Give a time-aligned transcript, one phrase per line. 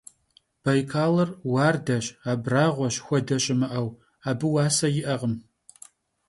[0.63, 3.87] Baykalır vuardeş, abrağueş, xuede şımı'eu,
[4.29, 5.35] abı vuase yi'ekhım.